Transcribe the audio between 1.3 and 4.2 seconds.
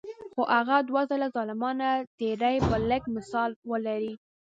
ظالمانه تیری به لږ مثال ولري.